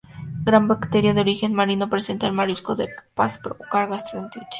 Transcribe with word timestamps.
Gran 0.45 0.67
bacteria 0.67 1.13
de 1.13 1.21
origen 1.21 1.53
marino 1.53 1.87
presente 1.87 2.25
en 2.25 2.31
el 2.31 2.35
marisco 2.35 2.73
y 2.73 2.87
capaz 2.87 3.37
de 3.37 3.43
provocar 3.43 3.87
gastroenteritis. 3.87 4.49